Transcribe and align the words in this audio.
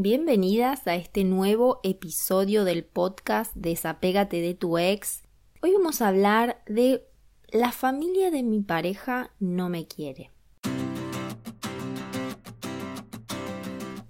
Bienvenidas 0.00 0.86
a 0.86 0.94
este 0.94 1.24
nuevo 1.24 1.80
episodio 1.82 2.62
del 2.62 2.84
podcast 2.84 3.52
Desapégate 3.56 4.40
de 4.40 4.54
tu 4.54 4.78
ex. 4.78 5.24
Hoy 5.60 5.72
vamos 5.72 6.00
a 6.00 6.06
hablar 6.06 6.62
de 6.68 7.04
la 7.48 7.72
familia 7.72 8.30
de 8.30 8.44
mi 8.44 8.60
pareja 8.60 9.32
no 9.40 9.68
me 9.68 9.88
quiere. 9.88 10.30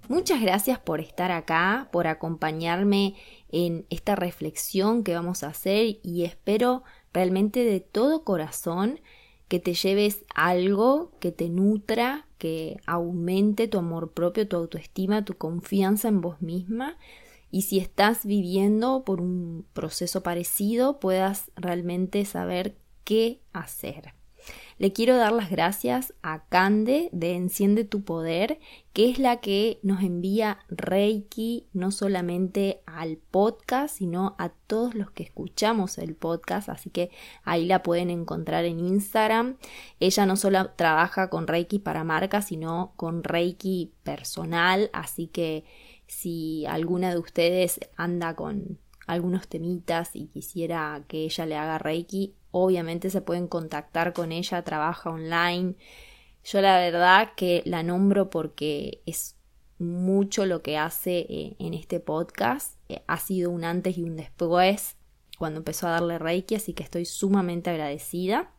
Muchas 0.07 0.39
gracias 0.41 0.77
por 0.77 0.99
estar 0.99 1.31
acá, 1.31 1.89
por 1.91 2.05
acompañarme 2.05 3.15
en 3.51 3.87
esta 3.89 4.15
reflexión 4.15 5.03
que 5.03 5.15
vamos 5.15 5.41
a 5.41 5.47
hacer 5.47 5.97
y 6.03 6.23
espero 6.23 6.83
realmente 7.13 7.65
de 7.65 7.79
todo 7.79 8.23
corazón 8.23 8.99
que 9.49 9.59
te 9.59 9.73
lleves 9.73 10.23
algo 10.33 11.11
que 11.19 11.33
te 11.33 11.49
nutra, 11.49 12.27
que 12.37 12.77
aumente 12.85 13.67
tu 13.67 13.79
amor 13.79 14.13
propio, 14.13 14.47
tu 14.47 14.55
autoestima, 14.55 15.25
tu 15.25 15.33
confianza 15.33 16.07
en 16.07 16.21
vos 16.21 16.41
misma 16.41 16.97
y 17.51 17.63
si 17.63 17.79
estás 17.79 18.25
viviendo 18.25 19.03
por 19.03 19.19
un 19.19 19.65
proceso 19.73 20.23
parecido 20.23 20.99
puedas 20.99 21.51
realmente 21.55 22.23
saber 22.25 22.77
qué 23.03 23.41
hacer. 23.51 24.13
Le 24.77 24.93
quiero 24.93 25.17
dar 25.17 25.33
las 25.33 25.49
gracias 25.49 26.13
a 26.21 26.45
Cande 26.45 27.09
de 27.11 27.35
Enciende 27.35 27.83
tu 27.83 28.03
Poder, 28.03 28.59
que 28.93 29.09
es 29.09 29.19
la 29.19 29.41
que 29.41 29.79
nos 29.83 30.01
envía 30.01 30.59
Reiki 30.69 31.67
no 31.73 31.91
solamente 31.91 32.81
al 32.85 33.17
podcast, 33.17 33.97
sino 33.97 34.35
a 34.37 34.49
todos 34.49 34.95
los 34.95 35.11
que 35.11 35.23
escuchamos 35.23 35.97
el 35.97 36.15
podcast, 36.15 36.69
así 36.69 36.89
que 36.89 37.11
ahí 37.43 37.65
la 37.65 37.83
pueden 37.83 38.09
encontrar 38.09 38.63
en 38.65 38.79
Instagram. 38.79 39.57
Ella 39.99 40.25
no 40.25 40.37
solo 40.37 40.71
trabaja 40.71 41.29
con 41.29 41.47
Reiki 41.47 41.79
para 41.79 42.03
marcas, 42.03 42.47
sino 42.47 42.93
con 42.95 43.23
Reiki 43.23 43.91
personal, 44.03 44.89
así 44.93 45.27
que 45.27 45.65
si 46.07 46.65
alguna 46.65 47.11
de 47.11 47.19
ustedes 47.19 47.79
anda 47.97 48.35
con 48.35 48.79
algunos 49.07 49.47
temitas 49.47 50.15
y 50.15 50.27
quisiera 50.27 51.03
que 51.07 51.23
ella 51.23 51.45
le 51.45 51.57
haga 51.57 51.79
Reiki, 51.79 52.35
obviamente 52.51 53.09
se 53.09 53.21
pueden 53.21 53.47
contactar 53.47 54.13
con 54.13 54.31
ella, 54.31 54.63
trabaja 54.63 55.09
online. 55.09 55.75
Yo 56.43 56.61
la 56.61 56.79
verdad 56.79 57.33
que 57.35 57.61
la 57.65 57.83
nombro 57.83 58.29
porque 58.29 59.01
es 59.05 59.35
mucho 59.77 60.45
lo 60.45 60.61
que 60.61 60.77
hace 60.77 61.19
eh, 61.29 61.55
en 61.59 61.73
este 61.73 61.99
podcast. 61.99 62.75
Eh, 62.89 63.01
ha 63.07 63.17
sido 63.17 63.51
un 63.51 63.63
antes 63.63 63.97
y 63.97 64.03
un 64.03 64.15
después 64.15 64.95
cuando 65.39 65.59
empezó 65.59 65.87
a 65.87 65.91
darle 65.91 66.19
Reiki, 66.19 66.55
así 66.55 66.73
que 66.73 66.83
estoy 66.83 67.05
sumamente 67.05 67.69
agradecida. 67.69 68.51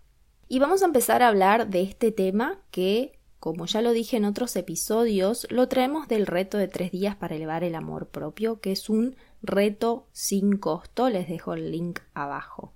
Y 0.48 0.58
vamos 0.58 0.82
a 0.82 0.86
empezar 0.86 1.22
a 1.22 1.28
hablar 1.28 1.68
de 1.68 1.82
este 1.82 2.10
tema 2.10 2.58
que, 2.70 3.18
como 3.38 3.66
ya 3.66 3.82
lo 3.82 3.92
dije 3.92 4.16
en 4.16 4.24
otros 4.24 4.56
episodios, 4.56 5.46
lo 5.50 5.68
traemos 5.68 6.08
del 6.08 6.26
reto 6.26 6.56
de 6.56 6.68
tres 6.68 6.90
días 6.90 7.14
para 7.14 7.36
elevar 7.36 7.64
el 7.64 7.74
amor 7.74 8.08
propio, 8.08 8.60
que 8.60 8.72
es 8.72 8.88
un 8.88 9.14
reto 9.42 10.08
sin 10.12 10.56
costo. 10.56 11.10
Les 11.10 11.28
dejo 11.28 11.52
el 11.52 11.70
link 11.70 12.00
abajo. 12.14 12.72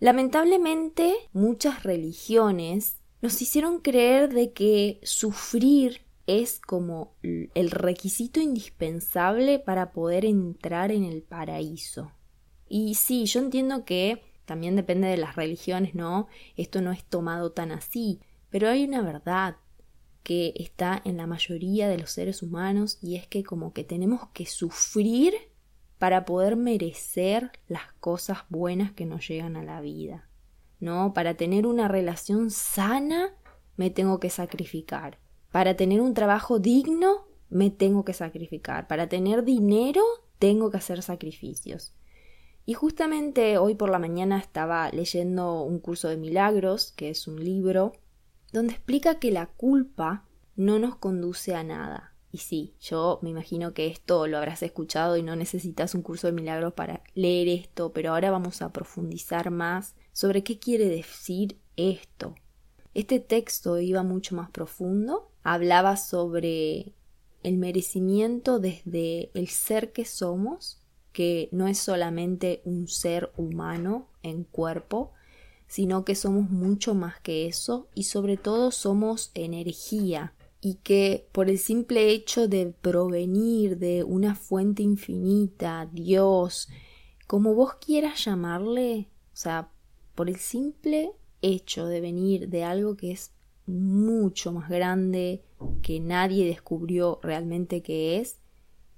Lamentablemente, 0.00 1.14
muchas 1.32 1.82
religiones 1.82 3.00
nos 3.22 3.40
hicieron 3.40 3.80
creer 3.80 4.32
de 4.32 4.52
que 4.52 5.00
sufrir 5.02 6.02
es 6.26 6.60
como 6.60 7.14
el 7.22 7.70
requisito 7.70 8.40
indispensable 8.40 9.58
para 9.58 9.92
poder 9.92 10.24
entrar 10.24 10.90
en 10.90 11.04
el 11.04 11.22
paraíso. 11.22 12.12
Y 12.68 12.96
sí, 12.96 13.26
yo 13.26 13.40
entiendo 13.40 13.84
que 13.84 14.22
también 14.44 14.76
depende 14.76 15.08
de 15.08 15.16
las 15.16 15.36
religiones, 15.36 15.94
¿no? 15.94 16.26
Esto 16.56 16.80
no 16.80 16.92
es 16.92 17.04
tomado 17.04 17.52
tan 17.52 17.72
así, 17.72 18.20
pero 18.50 18.68
hay 18.68 18.84
una 18.84 19.02
verdad 19.02 19.56
que 20.22 20.52
está 20.56 21.00
en 21.04 21.16
la 21.16 21.28
mayoría 21.28 21.88
de 21.88 21.98
los 21.98 22.10
seres 22.10 22.42
humanos 22.42 22.98
y 23.00 23.14
es 23.14 23.28
que 23.28 23.44
como 23.44 23.72
que 23.72 23.84
tenemos 23.84 24.28
que 24.32 24.46
sufrir 24.46 25.34
para 25.98 26.24
poder 26.24 26.56
merecer 26.56 27.52
las 27.68 27.92
cosas 28.00 28.38
buenas 28.48 28.92
que 28.92 29.06
nos 29.06 29.26
llegan 29.26 29.56
a 29.56 29.64
la 29.64 29.80
vida. 29.80 30.28
¿No? 30.78 31.14
Para 31.14 31.34
tener 31.34 31.66
una 31.66 31.88
relación 31.88 32.50
sana 32.50 33.34
me 33.76 33.90
tengo 33.90 34.20
que 34.20 34.30
sacrificar. 34.30 35.18
Para 35.50 35.74
tener 35.74 36.00
un 36.00 36.14
trabajo 36.14 36.58
digno 36.58 37.26
me 37.48 37.70
tengo 37.70 38.04
que 38.04 38.12
sacrificar. 38.12 38.86
Para 38.86 39.08
tener 39.08 39.44
dinero 39.44 40.02
tengo 40.38 40.70
que 40.70 40.76
hacer 40.76 41.02
sacrificios. 41.02 41.94
Y 42.66 42.74
justamente 42.74 43.58
hoy 43.58 43.76
por 43.76 43.90
la 43.90 44.00
mañana 44.00 44.38
estaba 44.38 44.90
leyendo 44.90 45.62
un 45.62 45.78
curso 45.78 46.08
de 46.08 46.16
milagros, 46.16 46.92
que 46.96 47.10
es 47.10 47.28
un 47.28 47.42
libro, 47.42 47.92
donde 48.52 48.72
explica 48.72 49.20
que 49.20 49.30
la 49.30 49.46
culpa 49.46 50.24
no 50.56 50.78
nos 50.78 50.96
conduce 50.96 51.54
a 51.54 51.62
nada. 51.62 52.15
Y 52.32 52.38
sí, 52.38 52.74
yo 52.80 53.18
me 53.22 53.30
imagino 53.30 53.72
que 53.72 53.86
esto 53.86 54.26
lo 54.26 54.38
habrás 54.38 54.62
escuchado 54.62 55.16
y 55.16 55.22
no 55.22 55.36
necesitas 55.36 55.94
un 55.94 56.02
curso 56.02 56.26
de 56.26 56.32
milagros 56.32 56.74
para 56.74 57.02
leer 57.14 57.48
esto, 57.48 57.92
pero 57.92 58.10
ahora 58.10 58.30
vamos 58.30 58.62
a 58.62 58.72
profundizar 58.72 59.50
más 59.50 59.94
sobre 60.12 60.42
qué 60.42 60.58
quiere 60.58 60.88
decir 60.88 61.58
esto. 61.76 62.34
Este 62.94 63.20
texto 63.20 63.78
iba 63.78 64.02
mucho 64.02 64.34
más 64.34 64.50
profundo, 64.50 65.30
hablaba 65.42 65.96
sobre 65.96 66.94
el 67.42 67.58
merecimiento 67.58 68.58
desde 68.58 69.30
el 69.34 69.48
ser 69.48 69.92
que 69.92 70.04
somos, 70.04 70.80
que 71.12 71.48
no 71.52 71.68
es 71.68 71.78
solamente 71.78 72.62
un 72.64 72.88
ser 72.88 73.32
humano 73.36 74.08
en 74.22 74.44
cuerpo, 74.44 75.12
sino 75.68 76.04
que 76.04 76.14
somos 76.14 76.50
mucho 76.50 76.94
más 76.94 77.20
que 77.20 77.46
eso 77.46 77.88
y 77.94 78.04
sobre 78.04 78.36
todo 78.36 78.70
somos 78.70 79.30
energía, 79.34 80.34
y 80.66 80.80
que 80.82 81.28
por 81.30 81.48
el 81.48 81.60
simple 81.60 82.10
hecho 82.10 82.48
de 82.48 82.74
provenir 82.80 83.78
de 83.78 84.02
una 84.02 84.34
fuente 84.34 84.82
infinita, 84.82 85.88
Dios, 85.92 86.68
como 87.28 87.54
vos 87.54 87.74
quieras 87.74 88.24
llamarle, 88.24 89.08
o 89.32 89.36
sea, 89.36 89.70
por 90.16 90.28
el 90.28 90.38
simple 90.38 91.12
hecho 91.40 91.86
de 91.86 92.00
venir 92.00 92.48
de 92.48 92.64
algo 92.64 92.96
que 92.96 93.12
es 93.12 93.30
mucho 93.66 94.50
más 94.50 94.68
grande, 94.68 95.44
que 95.82 96.00
nadie 96.00 96.44
descubrió 96.44 97.20
realmente 97.22 97.80
que 97.80 98.18
es, 98.18 98.40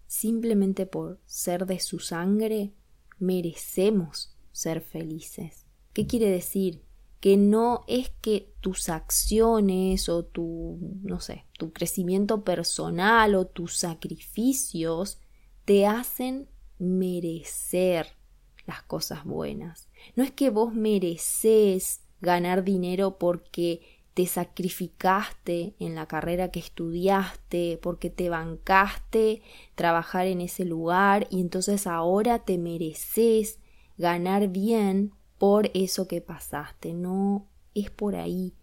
simplemente 0.07 0.87
por 0.87 1.21
ser 1.27 1.67
de 1.67 1.81
su 1.81 1.99
sangre, 1.99 2.73
merecemos 3.19 4.35
ser 4.53 4.81
felices. 4.81 5.67
¿Qué 5.93 6.07
quiere 6.07 6.31
decir? 6.31 6.81
Que 7.21 7.37
no 7.37 7.85
es 7.89 8.11
que 8.21 8.53
tus 8.61 8.89
acciones 8.89 10.09
o 10.09 10.25
tu, 10.25 10.79
no 11.03 11.21
sé, 11.21 11.47
tu 11.59 11.73
crecimiento 11.73 12.45
personal 12.45 13.35
o 13.35 13.47
tus 13.47 13.77
sacrificios 13.77 15.19
te 15.65 15.87
hacen 15.87 16.49
merecer 16.79 18.07
las 18.67 18.83
cosas 18.83 19.25
buenas. 19.25 19.89
No 20.15 20.23
es 20.23 20.31
que 20.31 20.51
vos 20.51 20.73
mereces 20.75 22.03
ganar 22.21 22.65
dinero 22.65 23.19
porque 23.19 23.81
te 24.15 24.27
sacrificaste 24.27 25.75
en 25.79 25.95
la 25.95 26.07
carrera 26.07 26.51
que 26.51 26.59
estudiaste, 26.59 27.79
porque 27.83 28.11
te 28.11 28.29
bancaste 28.29 29.43
trabajar 29.75 30.27
en 30.27 30.41
ese 30.41 30.65
lugar 30.65 31.29
y 31.31 31.41
entonces 31.41 31.87
ahora 31.87 32.41
te 32.41 32.59
mereces 32.59 33.61
ganar 33.97 34.49
bien 34.49 35.13
por 35.39 35.71
eso 35.75 36.09
que 36.09 36.21
pasaste, 36.21 36.95
no 36.95 37.47
es 37.75 37.91
por 37.91 38.17
ahí, 38.17 38.55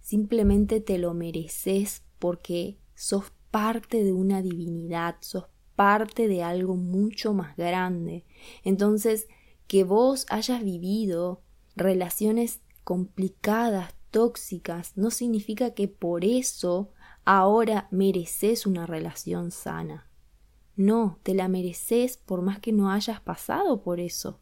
simplemente 0.00 0.80
te 0.80 0.98
lo 0.98 1.14
mereces 1.14 2.02
porque 2.18 2.78
sos 2.94 3.32
parte 3.50 4.02
de 4.04 4.12
una 4.12 4.42
divinidad, 4.42 5.16
sos 5.20 5.46
parte 5.76 6.28
de 6.28 6.42
algo 6.42 6.76
mucho 6.76 7.34
más 7.34 7.56
grande. 7.56 8.24
Entonces, 8.64 9.28
que 9.66 9.84
vos 9.84 10.26
hayas 10.28 10.62
vivido 10.62 11.42
relaciones 11.76 12.60
complicadas, 12.84 13.94
tóxicas, 14.10 14.96
no 14.96 15.10
significa 15.10 15.74
que 15.74 15.88
por 15.88 16.24
eso 16.24 16.90
ahora 17.24 17.88
mereces 17.90 18.66
una 18.66 18.86
relación 18.86 19.50
sana. 19.50 20.08
No, 20.76 21.18
te 21.22 21.34
la 21.34 21.48
mereces 21.48 22.16
por 22.16 22.42
más 22.42 22.60
que 22.60 22.72
no 22.72 22.90
hayas 22.90 23.20
pasado 23.20 23.82
por 23.82 24.00
eso. 24.00 24.40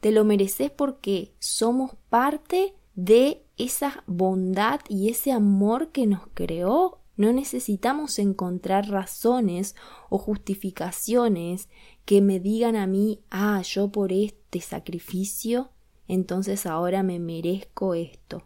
Te 0.00 0.12
lo 0.12 0.24
mereces 0.24 0.70
porque 0.70 1.34
somos 1.38 1.96
parte 2.08 2.74
de 2.94 3.44
esa 3.56 4.04
bondad 4.06 4.80
y 4.88 5.08
ese 5.08 5.32
amor 5.32 5.90
que 5.90 6.06
nos 6.06 6.26
creó. 6.34 7.00
No 7.16 7.32
necesitamos 7.32 8.18
encontrar 8.18 8.88
razones 8.88 9.76
o 10.10 10.18
justificaciones 10.18 11.68
que 12.04 12.20
me 12.20 12.40
digan 12.40 12.74
a 12.76 12.86
mí, 12.86 13.20
ah, 13.30 13.62
yo 13.62 13.90
por 13.90 14.12
este 14.12 14.60
sacrificio, 14.60 15.70
entonces 16.08 16.66
ahora 16.66 17.02
me 17.02 17.20
merezco 17.20 17.94
esto. 17.94 18.42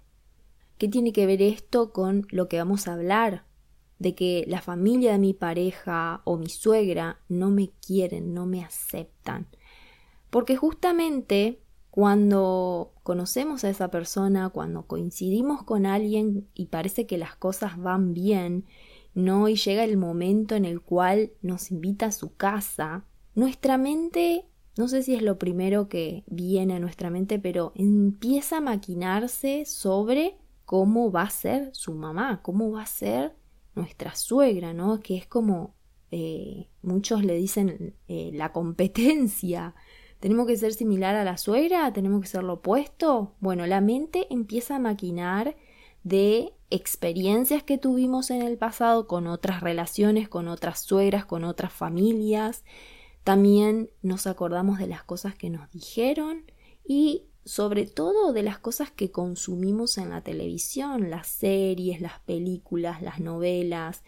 ¿Qué 0.77 0.87
tiene 0.87 1.13
que 1.13 1.27
ver 1.27 1.43
esto 1.43 1.93
con 1.93 2.27
lo 2.31 2.49
que 2.49 2.59
vamos 2.59 2.87
a 2.87 2.93
hablar? 2.93 3.47
De 3.99 4.15
que 4.15 4.45
la 4.47 4.61
familia 4.61 5.13
de 5.13 5.19
mi 5.19 5.35
pareja 5.35 6.23
o 6.25 6.37
mi 6.37 6.49
suegra 6.49 7.21
no 7.29 7.51
me 7.51 7.71
quieren, 7.85 8.33
no 8.33 8.47
me 8.47 8.63
aceptan. 8.63 9.49
Porque 10.31 10.57
justamente 10.57 11.61
cuando 11.91 12.93
conocemos 13.03 13.65
a 13.65 13.71
esa 13.71 13.91
persona, 13.91 14.51
cuando 14.51 14.87
coincidimos 14.87 15.63
con 15.63 15.87
alguien 15.87 16.49
y 16.55 16.67
parece 16.67 17.07
que 17.07 17.19
las 17.19 17.35
cosas 17.35 17.79
van 17.79 18.15
bien, 18.15 18.67
¿no? 19.15 19.49
Y 19.49 19.57
llega 19.57 19.85
el 19.85 19.97
momento 19.97 20.55
en 20.55 20.65
el 20.65 20.81
cual 20.81 21.33
nos 21.43 21.71
invita 21.71 22.07
a 22.07 22.13
su 22.13 22.37
casa, 22.37 23.05
nuestra 23.35 23.79
mente, 23.79 24.45
no 24.77 24.87
sé 24.87 25.03
si 25.03 25.15
es 25.15 25.23
lo 25.23 25.39
primero 25.39 25.89
que 25.89 26.25
viene 26.27 26.75
a 26.75 26.81
nuestra 26.81 27.11
mente, 27.11 27.39
pero 27.39 27.73
empieza 27.75 28.59
a 28.59 28.61
maquinarse 28.61 29.65
sobre 29.65 30.37
cómo 30.65 31.11
va 31.11 31.23
a 31.23 31.31
ser 31.31 31.71
su 31.73 31.95
mamá, 31.95 32.43
cómo 32.43 32.71
va 32.71 32.83
a 32.83 32.87
ser 32.87 33.35
nuestra 33.75 34.15
suegra, 34.15 34.73
¿no? 34.73 35.01
Que 35.01 35.17
es 35.17 35.27
como 35.27 35.75
eh, 36.11 36.69
muchos 36.83 37.25
le 37.25 37.35
dicen 37.37 37.95
eh, 38.09 38.31
la 38.35 38.53
competencia. 38.53 39.75
¿Tenemos 40.20 40.47
que 40.47 40.56
ser 40.56 40.73
similar 40.73 41.15
a 41.15 41.25
la 41.25 41.38
suegra? 41.38 41.93
¿Tenemos 41.93 42.20
que 42.23 42.26
ser 42.26 42.43
lo 42.43 42.55
opuesto? 42.55 43.35
Bueno, 43.41 43.67
la 43.67 43.81
mente 43.81 44.26
empieza 44.31 44.76
a 44.76 44.81
maquinar 44.81 45.56
de 46.03 46.53
experiencias 46.70 47.62
que 47.62 47.79
tuvimos 47.79 48.31
en 48.31 48.43
el 48.43 48.59
pasado 48.59 49.06
con 49.06 49.26
otras 49.26 49.61
relaciones, 49.61 50.29
con 50.29 50.49
otras 50.49 50.81
suegras, 50.81 51.25
con 51.25 51.44
otras 51.44 51.73
familias. 51.73 52.65
También 53.23 53.91
nos 54.03 54.26
acordamos 54.26 54.79
de 54.79 54.88
las 54.88 55.05
cosas 55.05 55.35
que 55.35 55.50
nos 55.50 55.70
dijeron 55.70 56.44
y 56.85 57.25
sobre 57.44 57.87
todo 57.87 58.32
de 58.32 58.43
las 58.43 58.59
cosas 58.59 58.91
que 58.91 59.11
consumimos 59.11 59.97
en 59.99 60.11
la 60.11 60.23
televisión, 60.23 61.11
las 61.11 61.29
series, 61.29 62.00
las 62.00 62.19
películas, 62.20 63.00
las 63.03 63.20
novelas. 63.20 64.03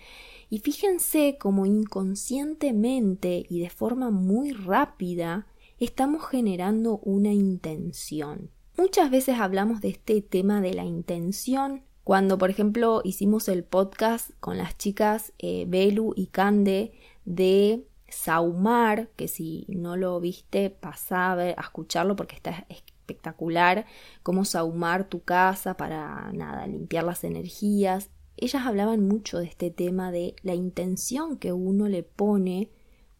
Y 0.50 0.58
fíjense 0.58 1.38
cómo 1.40 1.66
inconscientemente 1.66 3.46
y 3.48 3.60
de 3.60 3.70
forma 3.70 4.10
muy 4.10 4.52
rápida 4.52 5.46
estamos 5.86 6.26
generando 6.26 6.98
una 6.98 7.32
intención. 7.32 8.50
Muchas 8.76 9.10
veces 9.10 9.40
hablamos 9.40 9.80
de 9.80 9.88
este 9.88 10.20
tema 10.20 10.60
de 10.60 10.74
la 10.74 10.84
intención 10.84 11.82
cuando, 12.04 12.38
por 12.38 12.50
ejemplo, 12.50 13.00
hicimos 13.04 13.48
el 13.48 13.64
podcast 13.64 14.30
con 14.40 14.58
las 14.58 14.76
chicas 14.76 15.32
eh, 15.38 15.64
Belu 15.66 16.12
y 16.16 16.26
Cande 16.26 16.92
de 17.24 17.86
Saumar, 18.08 19.08
que 19.16 19.28
si 19.28 19.64
no 19.68 19.96
lo 19.96 20.20
viste, 20.20 20.70
pasá 20.70 21.32
a, 21.32 21.40
a 21.40 21.50
escucharlo 21.50 22.14
porque 22.16 22.36
está 22.36 22.66
espectacular, 22.68 23.86
cómo 24.22 24.44
saumar 24.44 25.08
tu 25.08 25.22
casa 25.22 25.76
para 25.76 26.30
nada, 26.32 26.66
limpiar 26.66 27.04
las 27.04 27.24
energías. 27.24 28.10
Ellas 28.36 28.66
hablaban 28.66 29.06
mucho 29.06 29.38
de 29.38 29.46
este 29.46 29.70
tema 29.70 30.12
de 30.12 30.34
la 30.42 30.54
intención 30.54 31.36
que 31.36 31.52
uno 31.52 31.88
le 31.88 32.02
pone 32.02 32.70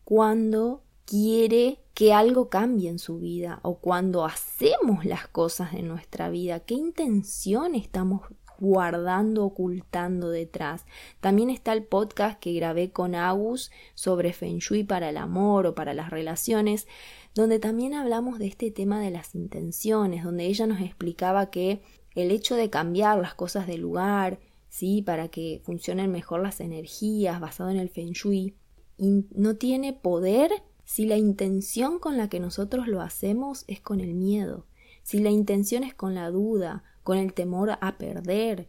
cuando 0.05 0.83
quiere 1.05 1.79
que 2.01 2.15
algo 2.15 2.49
cambie 2.49 2.89
en 2.89 2.99
su 2.99 3.19
vida 3.19 3.61
o 3.63 3.75
cuando 3.75 4.25
hacemos 4.25 5.05
las 5.05 5.29
cosas 5.29 5.73
de 5.73 5.83
nuestra 5.83 6.31
vida, 6.31 6.61
qué 6.61 6.73
intención 6.73 7.75
estamos 7.75 8.23
guardando, 8.59 9.45
ocultando 9.45 10.31
detrás. 10.31 10.87
También 11.21 11.51
está 11.51 11.75
el 11.75 11.85
podcast 11.85 12.41
que 12.41 12.55
grabé 12.55 12.91
con 12.91 13.15
Agus 13.15 13.71
sobre 13.93 14.33
Feng 14.33 14.61
Shui 14.61 14.83
para 14.83 15.11
el 15.11 15.19
amor 15.19 15.67
o 15.67 15.75
para 15.75 15.93
las 15.93 16.09
relaciones, 16.09 16.89
donde 17.35 17.59
también 17.59 17.93
hablamos 17.93 18.39
de 18.39 18.47
este 18.47 18.71
tema 18.71 18.99
de 18.99 19.11
las 19.11 19.35
intenciones, 19.35 20.25
donde 20.25 20.47
ella 20.47 20.67
nos 20.67 20.81
explicaba 20.81 21.51
que 21.51 21.83
el 22.15 22.31
hecho 22.31 22.55
de 22.55 22.71
cambiar 22.71 23.19
las 23.19 23.35
cosas 23.35 23.67
de 23.67 23.77
lugar, 23.77 24.41
sí, 24.71 25.03
para 25.03 25.29
que 25.29 25.61
funcionen 25.65 26.11
mejor 26.11 26.41
las 26.41 26.61
energías 26.61 27.41
basado 27.41 27.69
en 27.69 27.77
el 27.77 27.91
Feng 27.91 28.13
Shui, 28.13 28.55
no 28.97 29.57
tiene 29.57 29.93
poder 29.93 30.51
si 30.93 31.07
la 31.07 31.17
intención 31.17 32.01
con 32.01 32.17
la 32.17 32.29
que 32.29 32.41
nosotros 32.41 32.89
lo 32.89 33.01
hacemos 33.01 33.65
es 33.69 33.81
con 33.81 34.01
el 34.01 34.13
miedo, 34.13 34.67
si 35.05 35.21
la 35.21 35.31
intención 35.31 35.85
es 35.85 35.95
con 35.95 36.17
la 36.17 36.31
duda, 36.31 36.83
con 37.05 37.17
el 37.17 37.33
temor 37.33 37.79
a 37.81 37.97
perder. 37.97 38.69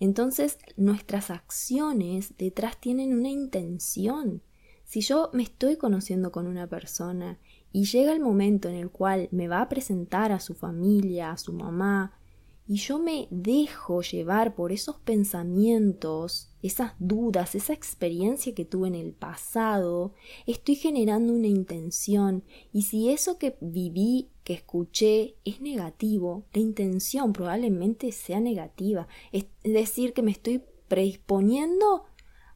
Entonces 0.00 0.58
nuestras 0.76 1.30
acciones 1.30 2.36
detrás 2.38 2.80
tienen 2.80 3.16
una 3.16 3.28
intención. 3.28 4.42
Si 4.82 5.00
yo 5.00 5.30
me 5.32 5.44
estoy 5.44 5.76
conociendo 5.76 6.32
con 6.32 6.48
una 6.48 6.66
persona 6.66 7.38
y 7.70 7.84
llega 7.84 8.12
el 8.12 8.18
momento 8.18 8.68
en 8.68 8.74
el 8.74 8.90
cual 8.90 9.28
me 9.30 9.46
va 9.46 9.60
a 9.60 9.68
presentar 9.68 10.32
a 10.32 10.40
su 10.40 10.54
familia, 10.54 11.30
a 11.30 11.36
su 11.36 11.52
mamá, 11.52 12.18
y 12.66 12.76
yo 12.76 12.98
me 12.98 13.28
dejo 13.30 14.00
llevar 14.00 14.54
por 14.54 14.72
esos 14.72 14.96
pensamientos, 14.96 16.50
esas 16.62 16.92
dudas, 16.98 17.54
esa 17.54 17.74
experiencia 17.74 18.54
que 18.54 18.64
tuve 18.64 18.88
en 18.88 18.94
el 18.94 19.12
pasado, 19.12 20.14
estoy 20.46 20.76
generando 20.76 21.34
una 21.34 21.46
intención. 21.46 22.42
Y 22.72 22.82
si 22.82 23.10
eso 23.10 23.38
que 23.38 23.58
viví, 23.60 24.30
que 24.44 24.54
escuché 24.54 25.36
es 25.44 25.60
negativo, 25.60 26.46
la 26.54 26.60
intención 26.62 27.34
probablemente 27.34 28.12
sea 28.12 28.40
negativa, 28.40 29.08
es 29.30 29.44
decir, 29.62 30.14
que 30.14 30.22
me 30.22 30.30
estoy 30.30 30.62
predisponiendo 30.88 32.04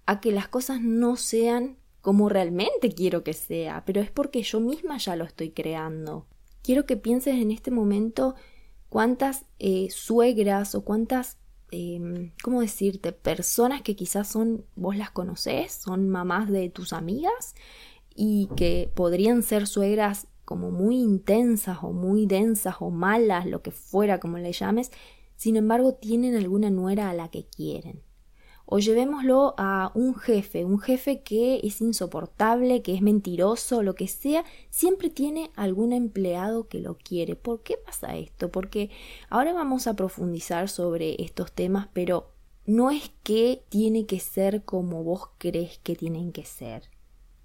a 0.07 0.21
que 0.21 0.33
las 0.33 0.49
cosas 0.49 0.81
no 0.81 1.17
sean 1.17 1.77
como 2.01 2.31
realmente 2.31 2.93
quiero 2.93 3.23
que 3.23 3.35
sea, 3.35 3.85
pero 3.85 4.01
es 4.01 4.11
porque 4.11 4.43
yo 4.43 4.61
misma 4.61 4.97
ya 4.97 5.17
lo 5.17 5.25
estoy 5.25 5.51
creando. 5.51 6.27
Quiero 6.63 6.87
que 6.87 6.97
pienses 6.97 7.35
en 7.35 7.51
este 7.51 7.71
momento 7.71 8.35
cuántas 8.89 9.45
eh, 9.59 9.89
suegras 9.91 10.75
o 10.75 10.85
cuántas, 10.85 11.39
em, 11.71 12.33
¿cómo 12.43 12.61
decirte?, 12.61 13.13
personas 13.13 13.83
que 13.83 13.97
quizás 13.97 14.29
son, 14.29 14.65
vos 14.77 14.97
las 14.97 15.11
conocés, 15.11 15.73
son 15.73 16.09
mamás 16.09 16.49
de 16.51 16.71
tus 16.71 16.93
amigas 16.93 17.55
y 18.15 18.49
que 18.57 18.91
podrían 18.95 19.43
ser 19.43 19.67
suegras 19.67 20.27
como 20.45 20.71
muy 20.71 20.97
intensas 20.97 21.79
o 21.83 21.93
muy 21.93 22.27
densas 22.27 22.77
o 22.81 22.91
malas, 22.91 23.47
lo 23.47 23.63
que 23.63 23.71
fuera 23.71 24.19
como 24.19 24.39
le 24.39 24.53
llames, 24.53 24.91
sin 25.37 25.57
embargo 25.57 25.95
tienen 25.95 26.35
alguna 26.35 26.71
nuera 26.71 27.11
a 27.11 27.15
la 27.15 27.29
que 27.29 27.45
quieren. 27.45 28.03
O 28.71 28.81
llevémoslo 28.81 29.55
a 29.57 29.93
un 29.95 30.15
jefe, 30.15 30.67
un 30.67 30.79
jefe 30.79 31.23
que 31.23 31.59
es 31.63 31.81
insoportable, 31.81 32.83
que 32.83 32.95
es 32.95 33.01
mentiroso, 33.01 33.83
lo 33.83 33.95
que 33.95 34.09
sea, 34.09 34.45
siempre 34.69 35.09
tiene 35.09 35.51
algún 35.57 35.95
empleado 35.95 36.69
que 36.69 36.79
lo 36.79 36.99
quiere. 36.99 37.35
¿Por 37.35 37.63
qué 37.63 37.79
pasa 37.79 38.19
esto? 38.19 38.51
Porque 38.51 38.91
ahora 39.31 39.55
vamos 39.55 39.87
a 39.87 39.97
profundizar 39.97 40.69
sobre 40.69 41.17
estos 41.23 41.51
temas, 41.51 41.89
pero 41.95 42.35
no 42.67 42.91
es 42.91 43.11
que 43.23 43.65
tiene 43.71 44.05
que 44.05 44.21
ser 44.21 44.63
como 44.67 45.03
vos 45.03 45.31
crees 45.39 45.79
que 45.79 45.97
tienen 45.97 46.31
que 46.31 46.45
ser. 46.45 46.91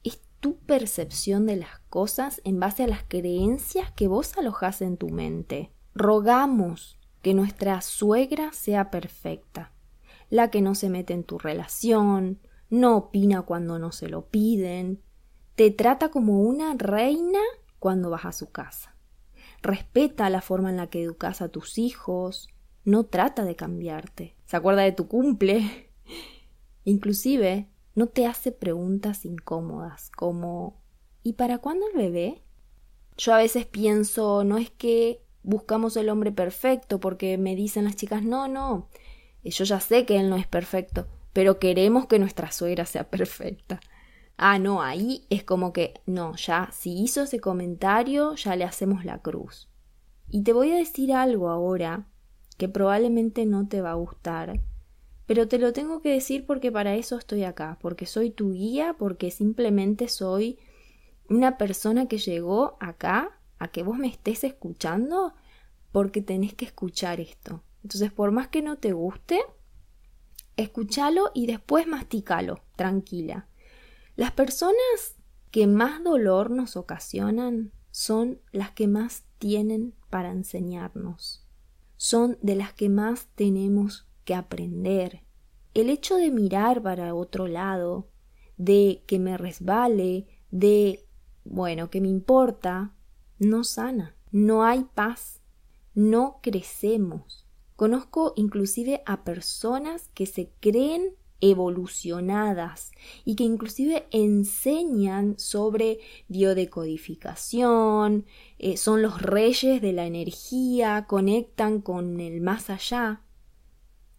Es 0.04 0.20
tu 0.42 0.58
percepción 0.58 1.46
de 1.46 1.56
las 1.56 1.80
cosas 1.90 2.42
en 2.44 2.60
base 2.60 2.84
a 2.84 2.88
las 2.88 3.04
creencias 3.06 3.94
que 3.94 4.10
vos 4.10 4.38
alojas 4.38 4.82
en 4.82 4.98
tu 4.98 5.08
mente. 5.08 5.72
Rogamos 5.96 7.00
que 7.22 7.34
nuestra 7.34 7.80
suegra 7.80 8.52
sea 8.52 8.92
perfecta 8.92 9.72
la 10.34 10.50
que 10.50 10.64
no 10.64 10.74
se 10.74 10.90
mete 10.90 11.14
en 11.14 11.24
tu 11.24 11.38
relación, 11.38 12.40
no 12.72 12.98
opina 12.98 13.44
cuando 13.44 13.78
no 13.78 13.92
se 13.92 14.10
lo 14.10 14.26
piden, 14.30 15.00
te 15.54 15.70
trata 15.70 16.10
como 16.10 16.42
una 16.42 16.74
reina 16.74 17.38
cuando 17.78 18.10
vas 18.10 18.26
a 18.26 18.32
su 18.32 18.50
casa. 18.50 18.96
Respeta 19.62 20.32
la 20.32 20.42
forma 20.42 20.72
en 20.72 20.78
la 20.78 20.88
que 20.88 21.04
educas 21.04 21.44
a 21.44 21.50
tus 21.50 21.78
hijos, 21.78 22.48
no 22.84 23.04
trata 23.04 23.46
de 23.46 23.56
cambiarte, 23.56 24.36
se 24.46 24.58
acuerda 24.58 24.82
de 24.82 24.92
tu 24.92 25.08
cumple. 25.08 25.92
Inclusive 26.84 27.70
no 27.94 28.08
te 28.08 28.26
hace 28.26 28.52
preguntas 28.52 29.26
incómodas 29.26 30.10
como 30.10 30.82
¿y 31.22 31.34
para 31.34 31.60
cuándo 31.60 31.86
el 31.90 31.96
bebé? 31.96 32.42
Yo 33.18 33.36
a 33.36 33.38
veces 33.38 33.68
pienso, 33.68 34.44
no 34.44 34.58
es 34.58 34.72
que 34.72 35.24
buscamos 35.44 35.96
el 35.96 36.10
hombre 36.10 36.32
perfecto 36.32 37.00
porque 37.00 37.38
me 37.38 37.56
dicen 37.56 37.84
las 37.84 37.98
chicas, 37.98 38.24
no, 38.24 38.48
no, 38.48 38.90
yo 39.50 39.66
ya 39.66 39.80
sé 39.80 40.06
que 40.06 40.20
él 40.20 40.30
no 40.30 40.38
es 40.38 40.48
perfecto, 40.48 41.08
pero 41.34 41.60
queremos 41.60 42.08
que 42.08 42.20
nuestra 42.20 42.52
suegra 42.52 42.86
sea 42.86 43.10
perfecta. 43.10 43.80
Ah, 44.38 44.60
no, 44.60 44.82
ahí 44.82 45.26
es 45.30 45.44
como 45.44 45.74
que, 45.74 46.02
no, 46.06 46.36
ya, 46.36 46.70
si 46.72 47.02
hizo 47.02 47.24
ese 47.24 47.40
comentario, 47.40 48.36
ya 48.36 48.56
le 48.56 48.64
hacemos 48.64 49.06
la 49.06 49.22
cruz. 49.22 49.70
Y 50.30 50.44
te 50.44 50.54
voy 50.54 50.72
a 50.72 50.78
decir 50.78 51.14
algo 51.14 51.50
ahora 51.50 52.08
que 52.58 52.68
probablemente 52.68 53.46
no 53.46 53.68
te 53.68 53.82
va 53.82 53.92
a 53.92 53.96
gustar, 53.96 54.60
pero 55.26 55.48
te 55.48 55.60
lo 55.60 55.74
tengo 55.74 56.02
que 56.02 56.10
decir 56.10 56.46
porque 56.46 56.72
para 56.72 56.96
eso 56.96 57.18
estoy 57.18 57.44
acá, 57.44 57.78
porque 57.82 58.06
soy 58.06 58.32
tu 58.32 58.54
guía, 58.54 58.96
porque 58.98 59.32
simplemente 59.32 60.08
soy 60.08 60.60
una 61.30 61.58
persona 61.58 62.08
que 62.08 62.18
llegó 62.18 62.78
acá 62.80 63.40
a 63.60 63.70
que 63.70 63.84
vos 63.84 63.98
me 63.98 64.08
estés 64.08 64.44
escuchando, 64.44 65.34
porque 65.92 66.22
tenés 66.22 66.54
que 66.54 66.66
escuchar 66.66 67.20
esto. 67.20 67.64
Entonces, 67.84 68.12
por 68.12 68.32
más 68.32 68.48
que 68.48 68.62
no 68.62 68.78
te 68.78 68.94
guste, 68.94 69.42
escúchalo 70.56 71.32
y 71.34 71.48
después 71.48 71.88
masticalo, 71.88 72.62
tranquila. 72.76 73.48
Las 74.16 74.32
personas 74.32 75.16
que 75.52 75.68
más 75.68 76.04
dolor 76.04 76.50
nos 76.50 76.78
ocasionan 76.78 77.72
son 77.92 78.40
las 78.52 78.72
que 78.72 78.88
más 78.88 79.26
tienen 79.38 79.94
para 80.10 80.32
enseñarnos. 80.32 81.46
Son 81.98 82.38
de 82.42 82.56
las 82.56 82.74
que 82.74 82.90
más 82.90 83.28
tenemos 83.36 84.08
que 84.24 84.36
aprender. 84.36 85.24
El 85.74 85.90
hecho 85.90 86.16
de 86.16 86.32
mirar 86.32 86.82
para 86.82 87.14
otro 87.14 87.48
lado, 87.48 88.10
de 88.58 89.04
que 89.08 89.20
me 89.20 89.38
resbale, 89.38 90.28
de, 90.52 91.08
bueno, 91.44 91.90
que 91.90 92.02
me 92.02 92.10
importa, 92.10 92.94
no 93.40 93.64
sana. 93.64 94.16
No 94.32 94.64
hay 94.64 94.86
paz. 94.86 95.42
No 95.94 96.40
crecemos. 96.42 97.43
Conozco 97.84 98.32
inclusive 98.38 99.04
a 99.06 99.26
personas 99.26 100.08
que 100.14 100.26
se 100.26 100.54
creen 100.62 101.18
evolucionadas 101.42 102.94
y 103.26 103.36
que 103.36 103.44
inclusive 103.44 104.08
enseñan 104.12 105.38
sobre 105.38 106.00
biodecodificación, 106.30 108.26
eh, 108.58 108.78
son 108.78 109.02
los 109.02 109.22
reyes 109.22 109.82
de 109.82 109.92
la 109.92 110.06
energía, 110.06 111.08
conectan 111.10 111.82
con 111.82 112.22
el 112.22 112.40
más 112.40 112.70
allá, 112.70 113.24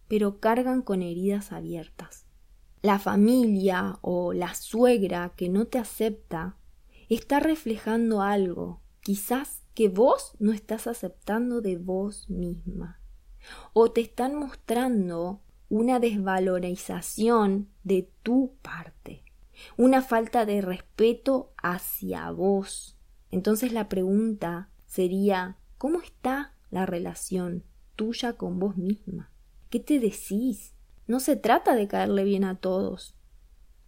pero 0.07 0.39
cargan 0.39 0.83
con 0.83 1.01
heridas 1.01 1.51
abiertas. 1.51 2.27
La 2.83 2.99
familia 2.99 3.97
o 4.01 4.31
la 4.31 4.53
suegra 4.53 5.33
que 5.35 5.49
no 5.49 5.65
te 5.65 5.79
acepta 5.79 6.59
está 7.09 7.39
reflejando 7.39 8.21
algo, 8.21 8.83
quizás 9.01 9.63
que 9.73 9.89
vos 9.89 10.33
no 10.37 10.53
estás 10.53 10.85
aceptando 10.85 11.61
de 11.61 11.77
vos 11.77 12.29
misma. 12.29 13.01
O 13.73 13.91
te 13.91 14.01
están 14.01 14.35
mostrando 14.35 15.41
una 15.69 15.99
desvalorización 15.99 17.69
de 17.83 18.09
tu 18.23 18.53
parte, 18.61 19.23
una 19.77 20.01
falta 20.01 20.45
de 20.45 20.61
respeto 20.61 21.53
hacia 21.57 22.29
vos. 22.31 22.97
Entonces 23.31 23.73
la 23.73 23.89
pregunta 23.89 24.69
sería, 24.85 25.57
¿cómo 25.77 26.01
está 26.01 26.53
la 26.71 26.85
relación 26.85 27.63
tuya 27.95 28.33
con 28.33 28.59
vos 28.59 28.77
misma? 28.77 29.31
¿Qué 29.69 29.79
te 29.79 29.99
decís? 29.99 30.73
No 31.07 31.19
se 31.19 31.35
trata 31.35 31.75
de 31.75 31.87
caerle 31.87 32.23
bien 32.23 32.43
a 32.43 32.55
todos, 32.55 33.15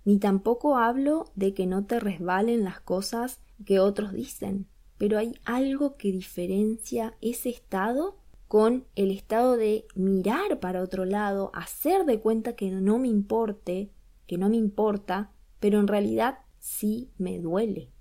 ni 0.05 0.19
tampoco 0.19 0.77
hablo 0.77 1.25
de 1.35 1.53
que 1.53 1.65
no 1.65 1.85
te 1.85 1.99
resbalen 1.99 2.63
las 2.63 2.79
cosas 2.79 3.41
que 3.65 3.79
otros 3.79 4.13
dicen, 4.13 4.67
pero 4.97 5.17
hay 5.17 5.39
algo 5.45 5.97
que 5.97 6.11
diferencia 6.11 7.15
ese 7.21 7.49
estado 7.49 8.17
con 8.47 8.85
el 8.95 9.11
estado 9.11 9.57
de 9.57 9.85
mirar 9.95 10.59
para 10.59 10.81
otro 10.81 11.05
lado, 11.05 11.51
hacer 11.53 12.05
de 12.05 12.19
cuenta 12.19 12.55
que 12.55 12.71
no 12.71 12.97
me 12.97 13.09
importe, 13.09 13.91
que 14.25 14.37
no 14.37 14.49
me 14.49 14.55
importa, 14.55 15.31
pero 15.59 15.79
en 15.79 15.87
realidad 15.87 16.39
sí 16.59 17.11
me 17.17 17.39
duele. 17.39 17.91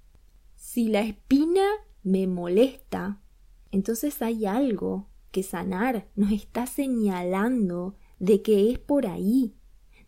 Si 0.55 0.89
la 0.89 1.01
espina 1.01 1.67
me 2.03 2.27
molesta, 2.27 3.21
entonces 3.73 4.23
hay 4.23 4.47
algo 4.47 5.09
que 5.33 5.43
sanar, 5.43 6.09
nos 6.15 6.31
está 6.31 6.67
señalando 6.67 7.97
de 8.19 8.43
que 8.43 8.71
es 8.71 8.79
por 8.79 9.07
ahí, 9.07 9.57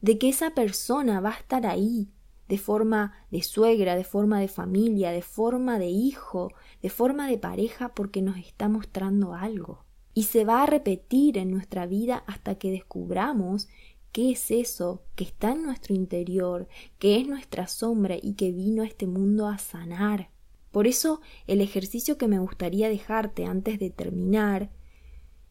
de 0.01 0.19
que 0.19 0.29
esa 0.29 0.55
persona 0.55 1.21
va 1.21 1.31
a 1.31 1.39
estar 1.39 1.67
ahí, 1.67 2.13
de 2.49 2.59
forma 2.59 3.13
de 3.31 3.43
suegra, 3.43 3.97
de 3.97 4.05
forma 4.05 4.41
de 4.41 4.49
familia, 4.49 5.11
de 5.11 5.21
forma 5.21 5.79
de 5.79 5.89
hijo, 5.89 6.53
de 6.81 6.89
forma 6.89 7.29
de 7.29 7.39
pareja, 7.39 7.91
porque 7.91 8.23
nos 8.23 8.39
está 8.39 8.69
mostrando 8.69 9.35
algo 9.35 9.88
y 10.19 10.25
se 10.25 10.45
va 10.45 10.65
a 10.65 10.67
repetir 10.67 11.39
en 11.39 11.53
nuestra 11.53 11.87
vida 11.87 12.25
hasta 12.27 12.57
que 12.57 12.73
descubramos 12.73 13.69
qué 14.11 14.33
es 14.33 14.51
eso 14.51 15.05
que 15.15 15.23
está 15.23 15.53
en 15.53 15.63
nuestro 15.63 15.95
interior, 15.95 16.67
que 16.99 17.21
es 17.21 17.29
nuestra 17.29 17.69
sombra 17.69 18.17
y 18.21 18.33
que 18.33 18.51
vino 18.51 18.83
a 18.83 18.87
este 18.89 19.07
mundo 19.07 19.47
a 19.47 19.59
sanar. 19.59 20.31
Por 20.73 20.89
eso 20.89 21.21
el 21.47 21.61
ejercicio 21.61 22.19
que 22.19 22.27
me 22.27 22.41
gustaría 22.41 22.89
dejarte 22.89 23.45
antes 23.45 23.79
de 23.79 23.91
terminar 23.91 24.71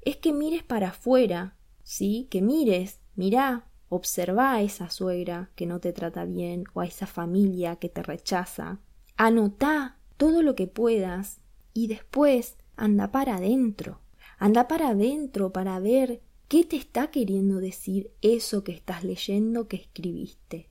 es 0.01 0.17
que 0.17 0.33
mires 0.33 0.63
para 0.63 0.89
afuera, 0.89 1.55
¿sí? 1.83 2.27
Que 2.29 2.41
mires, 2.41 2.99
mirá, 3.15 3.69
observa 3.87 4.51
a 4.51 4.61
esa 4.61 4.89
suegra 4.89 5.49
que 5.55 5.65
no 5.65 5.79
te 5.79 5.93
trata 5.93 6.25
bien 6.25 6.65
o 6.73 6.81
a 6.81 6.85
esa 6.85 7.07
familia 7.07 7.77
que 7.77 7.87
te 7.87 8.03
rechaza. 8.03 8.81
Anotá 9.15 9.97
todo 10.17 10.41
lo 10.41 10.55
que 10.55 10.67
puedas 10.67 11.39
y 11.73 11.87
después 11.87 12.57
anda 12.75 13.13
para 13.13 13.37
adentro. 13.37 14.01
Anda 14.39 14.67
para 14.67 14.89
adentro 14.89 15.51
para 15.51 15.79
ver 15.79 16.21
qué 16.47 16.63
te 16.63 16.75
está 16.75 17.09
queriendo 17.09 17.57
decir 17.57 18.11
eso 18.21 18.63
que 18.63 18.71
estás 18.71 19.03
leyendo 19.03 19.67
que 19.67 19.77
escribiste. 19.77 20.69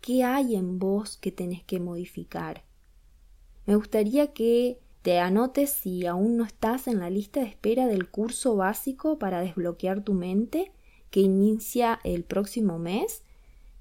¿Qué 0.00 0.24
hay 0.24 0.56
en 0.56 0.78
vos 0.78 1.16
que 1.16 1.30
tenés 1.30 1.62
que 1.62 1.80
modificar? 1.80 2.64
Me 3.66 3.76
gustaría 3.76 4.32
que 4.32 4.80
te 5.02 5.18
anotes 5.18 5.70
si 5.70 6.06
aún 6.06 6.36
no 6.36 6.44
estás 6.44 6.88
en 6.88 6.98
la 6.98 7.08
lista 7.08 7.40
de 7.40 7.46
espera 7.46 7.86
del 7.86 8.10
curso 8.10 8.56
básico 8.56 9.18
para 9.18 9.40
desbloquear 9.40 10.02
tu 10.02 10.14
mente 10.14 10.72
que 11.10 11.20
inicia 11.20 12.00
el 12.02 12.24
próximo 12.24 12.78
mes, 12.78 13.22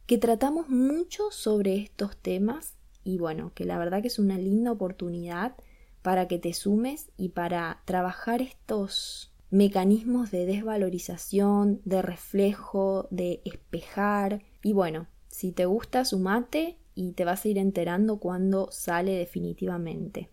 que 0.05 0.17
tratamos 0.19 0.69
mucho 0.69 1.31
sobre 1.31 1.77
estos 1.77 2.15
temas 2.17 2.75
y 3.03 3.17
bueno, 3.17 3.51
que 3.55 3.65
la 3.65 3.79
verdad 3.79 4.01
que 4.01 4.09
es 4.09 4.19
una 4.19 4.37
linda 4.37 4.71
oportunidad 4.71 5.55
para 6.03 6.27
que 6.27 6.37
te 6.37 6.53
sumes 6.53 7.09
y 7.17 7.29
para 7.29 7.81
trabajar 7.85 8.43
estos 8.43 9.33
mecanismos 9.49 10.29
de 10.29 10.45
desvalorización, 10.45 11.81
de 11.85 12.01
reflejo, 12.01 13.07
de 13.09 13.41
espejar. 13.45 14.43
Y 14.61 14.73
bueno, 14.73 15.07
si 15.29 15.51
te 15.51 15.65
gusta, 15.65 16.05
sumate 16.05 16.77
y 16.93 17.13
te 17.13 17.25
vas 17.25 17.45
a 17.45 17.47
ir 17.47 17.57
enterando 17.57 18.17
cuando 18.17 18.69
sale 18.71 19.13
definitivamente. 19.13 20.29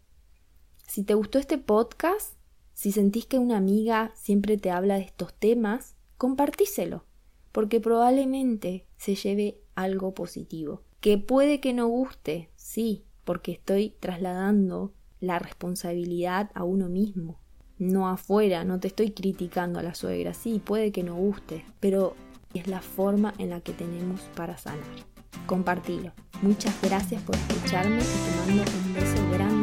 Si 0.87 1.05
te 1.05 1.15
gustó 1.15 1.39
este 1.39 1.57
podcast, 1.57 2.35
si 2.73 2.93
sentís 2.93 3.27
que 3.27 3.39
una 3.39 3.57
amiga 3.57 4.11
siempre 4.17 4.57
te 4.57 4.71
habla 4.71 4.97
de 4.97 5.03
estos 5.03 5.33
temas, 5.35 5.95
compartíselo, 6.19 7.05
porque 7.53 7.79
probablemente 7.81 8.87
se 8.97 9.15
lleve 9.15 9.61
algo 9.75 10.15
positivo. 10.15 10.83
Que 11.01 11.17
puede 11.17 11.61
que 11.61 11.73
no 11.73 11.87
guste, 11.87 12.51
sí, 12.57 13.05
porque 13.25 13.53
estoy 13.53 13.91
trasladando 14.01 14.93
la 15.21 15.39
responsabilidad 15.39 16.51
a 16.55 16.65
uno 16.65 16.89
mismo, 16.89 17.39
no 17.79 18.09
afuera, 18.09 18.65
no 18.65 18.81
te 18.81 18.89
estoy 18.89 19.13
criticando 19.13 19.79
a 19.79 19.83
la 19.83 19.95
suegra, 19.95 20.35
sí, 20.35 20.61
puede 20.65 20.93
que 20.93 21.03
no 21.03 21.15
guste, 21.15 21.65
pero 21.81 22.15
es 22.55 22.67
la 22.67 22.81
forma 22.81 23.35
en 23.39 23.51
la 23.51 23.61
que 23.61 23.73
tenemos 23.73 24.21
para 24.35 24.57
sanar. 24.59 24.81
Compartilo. 25.47 26.13
Muchas 26.43 26.75
gracias 26.83 27.23
por 27.23 27.37
escucharme 27.37 27.99
y 27.99 28.01
te 28.01 28.53
mando 28.53 28.65
un 28.87 28.95
beso 28.95 29.31
grande 29.31 29.60